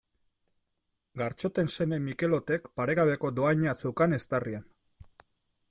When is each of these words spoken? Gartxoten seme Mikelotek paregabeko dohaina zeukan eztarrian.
Gartxoten 1.21 1.69
seme 1.73 1.99
Mikelotek 2.05 2.67
paregabeko 2.81 3.31
dohaina 3.41 3.77
zeukan 3.85 4.19
eztarrian. 4.21 4.69